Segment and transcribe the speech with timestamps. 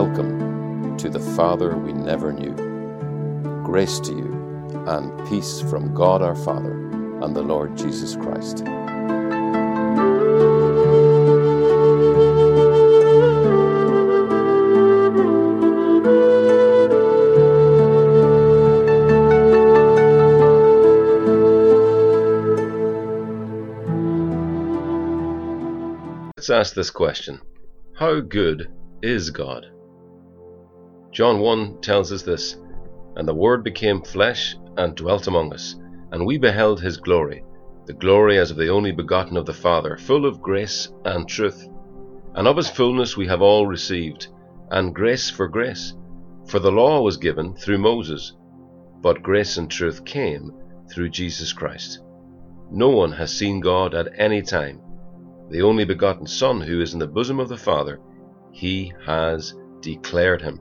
[0.00, 2.54] Welcome to the Father we never knew.
[3.64, 4.32] Grace to you
[4.86, 6.70] and peace from God our Father
[7.20, 8.62] and the Lord Jesus Christ.
[26.36, 27.40] Let's ask this question
[27.96, 28.70] How good
[29.02, 29.66] is God?
[31.12, 32.56] John 1 tells us this
[33.16, 35.76] And the Word became flesh and dwelt among us,
[36.12, 37.44] and we beheld his glory,
[37.86, 41.68] the glory as of the only begotten of the Father, full of grace and truth.
[42.34, 44.28] And of his fullness we have all received,
[44.70, 45.94] and grace for grace.
[46.46, 48.34] For the law was given through Moses,
[49.00, 50.52] but grace and truth came
[50.90, 52.00] through Jesus Christ.
[52.70, 54.80] No one has seen God at any time
[55.50, 57.98] the only begotten Son who is in the bosom of the Father,
[58.52, 60.60] he has declared him.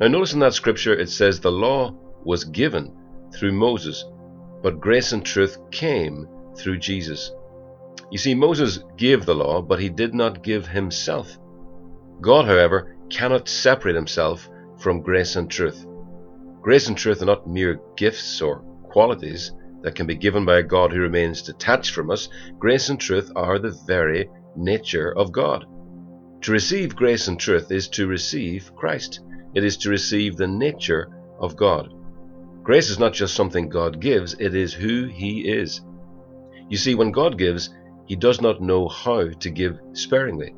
[0.00, 2.96] Now, notice in that scripture it says the law was given
[3.34, 4.04] through Moses,
[4.62, 7.32] but grace and truth came through Jesus.
[8.10, 11.36] You see, Moses gave the law, but he did not give himself.
[12.20, 15.84] God, however, cannot separate himself from grace and truth.
[16.62, 19.52] Grace and truth are not mere gifts or qualities,
[19.82, 23.30] that can be given by a God who remains detached from us, grace and truth
[23.36, 25.66] are the very nature of God.
[26.42, 29.20] To receive grace and truth is to receive Christ.
[29.54, 31.08] It is to receive the nature
[31.40, 31.92] of God.
[32.62, 35.80] Grace is not just something God gives, it is who He is.
[36.68, 37.70] You see, when God gives,
[38.06, 40.54] He does not know how to give sparingly,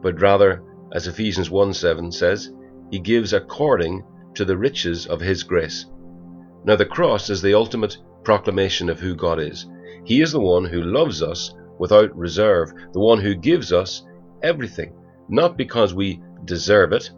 [0.00, 2.50] but rather, as Ephesians 1 7 says,
[2.90, 5.86] He gives according to the riches of His grace.
[6.64, 9.66] Now, the cross is the ultimate proclamation of who God is.
[10.04, 14.06] He is the one who loves us without reserve, the one who gives us
[14.42, 14.94] everything,
[15.28, 17.10] not because we deserve it,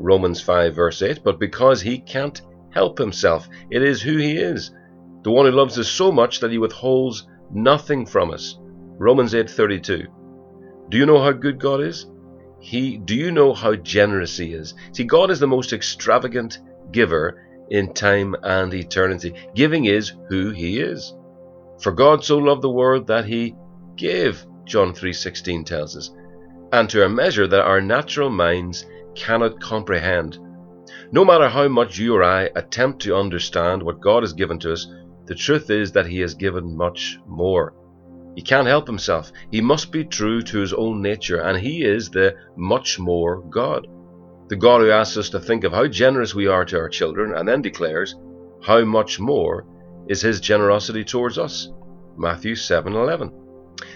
[0.00, 3.48] Romans 5 verse 8, but because he can't help himself.
[3.70, 4.72] It is who he is.
[5.22, 8.58] The one who loves us so much that he withholds nothing from us.
[8.98, 10.06] Romans 8:32.
[10.88, 12.06] Do you know how good God is?
[12.60, 14.74] He do you know how generous he is?
[14.92, 16.58] See, God is the most extravagant
[16.92, 19.34] giver in time and eternity.
[19.54, 21.14] Giving is who he is.
[21.80, 23.54] For God so loved the world that he
[23.96, 26.10] gave, John 3:16 tells us,
[26.72, 30.38] and to a measure that our natural minds cannot comprehend.
[31.12, 34.72] No matter how much you or I attempt to understand what God has given to
[34.72, 34.86] us,
[35.26, 37.74] the truth is that he has given much more.
[38.34, 39.32] He can't help himself.
[39.50, 43.86] He must be true to his own nature, and he is the much more God
[44.50, 47.32] the God who asks us to think of how generous we are to our children
[47.36, 48.16] and then declares
[48.60, 49.64] how much more
[50.08, 51.72] is his generosity towards us.
[52.16, 53.30] Matthew 7:11.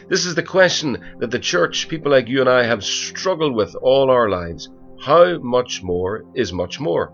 [0.09, 3.75] This is the question that the church, people like you and I have struggled with
[3.83, 4.71] all our lives.
[5.05, 7.13] How much more is much more?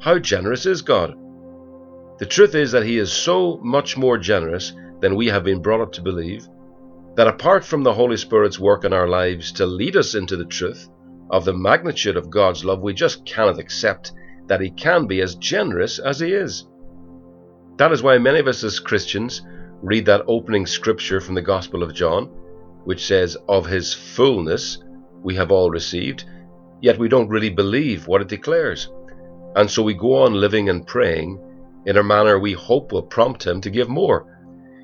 [0.00, 1.14] How generous is God?
[2.18, 5.80] The truth is that he is so much more generous than we have been brought
[5.80, 6.48] up to believe
[7.14, 10.46] that apart from the Holy Spirit's work in our lives to lead us into the
[10.46, 10.88] truth,
[11.30, 14.10] of the magnitude of God's love, we just cannot accept
[14.48, 16.66] that He can be as generous as He is.
[17.76, 19.42] That is why many of us as Christians
[19.80, 22.24] read that opening scripture from the Gospel of John,
[22.82, 24.82] which says, Of His fullness
[25.22, 26.24] we have all received,
[26.82, 28.90] yet we don't really believe what it declares.
[29.56, 31.40] And so we go on living and praying
[31.86, 34.26] in a manner we hope will prompt Him to give more.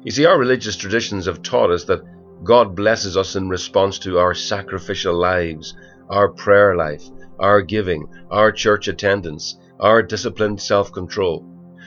[0.03, 2.03] You see, our religious traditions have taught us that
[2.45, 5.75] God blesses us in response to our sacrificial lives
[6.09, 7.05] our prayer life,
[7.39, 11.45] our giving, our church attendance, our disciplined self control.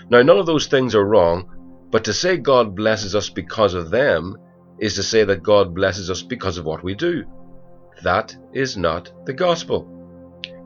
[0.09, 1.49] Now, none of those things are wrong,
[1.89, 4.37] but to say God blesses us because of them
[4.79, 7.23] is to say that God blesses us because of what we do.
[8.03, 10.00] That is not the gospel.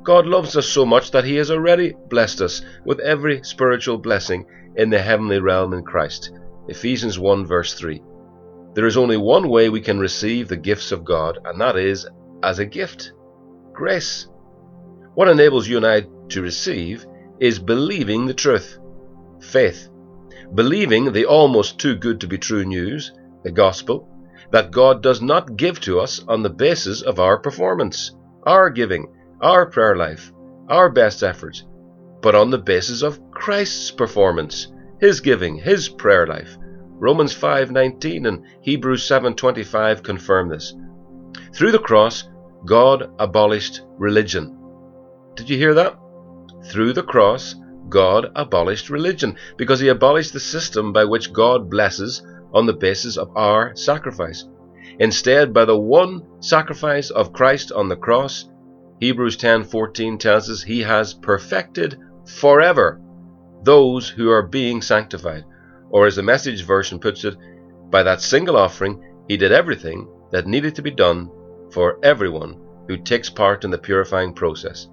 [0.05, 4.45] God loves us so much that He has already blessed us with every spiritual blessing
[4.75, 6.31] in the heavenly realm in Christ.
[6.67, 8.03] Ephesians 1 verse 3.
[8.75, 12.07] There is only one way we can receive the gifts of God, and that is
[12.43, 13.13] as a gift
[13.73, 14.28] grace.
[15.16, 17.08] What enables you and I to receive
[17.40, 18.78] is believing the truth,
[19.41, 19.90] faith,
[20.53, 23.11] believing the almost too good to be true news,
[23.43, 24.08] the gospel,
[24.51, 29.08] that God does not give to us on the basis of our performance, our giving,
[29.46, 30.34] our prayer life,
[30.70, 31.66] our best efforts,
[32.24, 36.58] but on the basis of Christ's performance, his giving, his prayer life.
[36.97, 40.74] Romans 5:19 and Hebrews 7:25 confirm this.
[41.53, 42.28] Through the cross,
[42.66, 44.58] God abolished religion.
[45.36, 45.96] Did you hear that?
[46.64, 47.53] Through the cross,
[47.88, 53.16] God abolished religion because he abolished the system by which God blesses on the basis
[53.16, 54.44] of our sacrifice.
[54.97, 58.50] Instead, by the one sacrifice of Christ on the cross,
[59.00, 63.02] Hebrews 10:14 tells us he has perfected forever
[63.64, 65.44] those who are being sanctified.
[65.90, 67.36] Or as the message version puts it,
[67.90, 71.30] by that single offering he did everything that needed to be done
[71.72, 74.88] for everyone who takes part in the purifying process.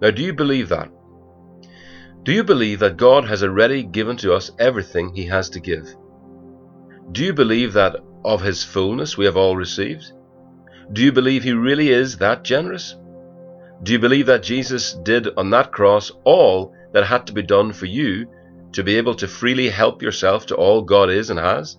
[0.00, 0.90] Now do you believe that?
[2.24, 5.94] Do you believe that God has already given to us everything he has to give?
[7.12, 10.12] Do you believe that of his fullness we have all received?
[10.92, 12.96] Do you believe he really is that generous?
[13.84, 17.70] Do you believe that Jesus did on that cross all that had to be done
[17.70, 18.26] for you
[18.72, 21.76] to be able to freely help yourself to all God is and has?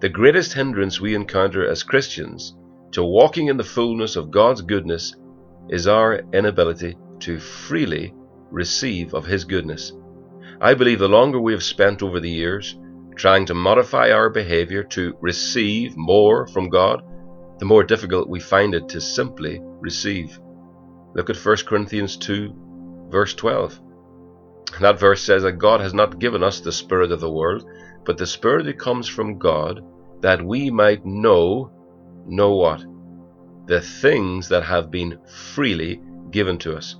[0.00, 2.54] The greatest hindrance we encounter as Christians
[2.92, 5.16] to walking in the fullness of God's goodness
[5.70, 8.12] is our inability to freely
[8.50, 9.94] receive of His goodness.
[10.60, 12.78] I believe the longer we have spent over the years
[13.16, 17.02] trying to modify our behavior to receive more from God,
[17.58, 20.38] the more difficult we find it to simply receive.
[21.14, 23.80] Look at 1 Corinthians 2, verse 12.
[24.80, 27.64] That verse says that God has not given us the Spirit of the world,
[28.04, 29.80] but the Spirit that comes from God,
[30.20, 31.70] that we might know,
[32.26, 32.84] know what?
[33.66, 35.18] The things that have been
[35.54, 36.96] freely given to us.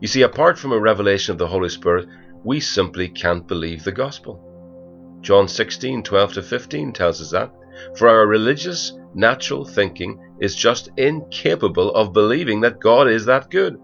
[0.00, 2.08] You see, apart from a revelation of the Holy Spirit,
[2.44, 5.18] we simply can't believe the gospel.
[5.20, 7.52] John 16, 12 to 15 tells us that.
[7.96, 13.80] For our religious, natural thinking is just incapable of believing that God is that good.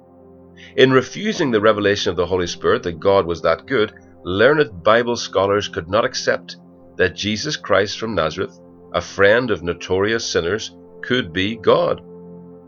[0.76, 3.92] In refusing the revelation of the Holy Spirit that God was that good,
[4.24, 6.56] learned Bible scholars could not accept
[6.96, 8.58] that Jesus Christ from Nazareth,
[8.92, 12.00] a friend of notorious sinners, could be God.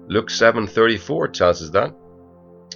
[0.08, 1.92] Luke 7:34 tells us that.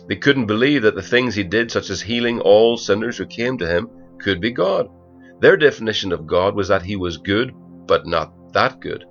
[0.08, 3.56] They couldn't believe that the things he did, such as healing all sinners who came
[3.58, 3.88] to him,
[4.18, 4.88] could be God.
[5.40, 7.52] Their definition of God was that he was good,
[7.86, 9.04] but not that good.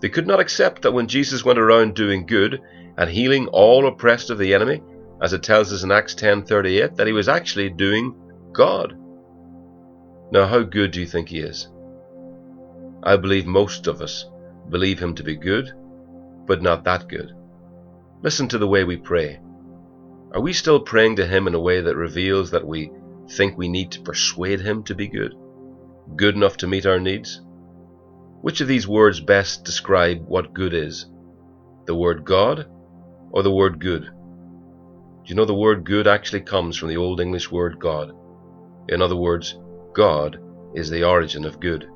[0.00, 2.60] They could not accept that when Jesus went around doing good
[2.96, 4.82] and healing all oppressed of the enemy,
[5.22, 8.14] as it tells us in Acts 10:38, that he was actually doing
[8.52, 8.96] God.
[10.32, 11.68] Now, how good do you think he is?
[13.02, 14.26] I believe most of us
[14.68, 15.72] believe him to be good,
[16.46, 17.32] but not that good.
[18.22, 19.40] Listen to the way we pray.
[20.32, 22.92] Are we still praying to him in a way that reveals that we
[23.30, 25.34] think we need to persuade him to be good?
[26.16, 27.40] Good enough to meet our needs?
[28.42, 31.06] Which of these words best describe what good is?
[31.86, 32.66] The word God
[33.32, 34.04] or the word good?
[34.04, 38.12] Do you know the word good actually comes from the Old English word God?
[38.88, 39.58] In other words,
[39.92, 40.40] God
[40.74, 41.86] is the origin of good.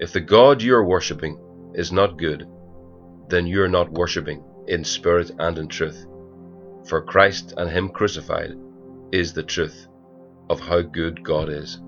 [0.00, 1.38] If the God you are worshipping
[1.74, 2.48] is not good,
[3.28, 6.06] then you are not worshipping in spirit and in truth.
[6.86, 8.54] For Christ and Him crucified
[9.12, 9.88] is the truth
[10.48, 11.80] of how good God is.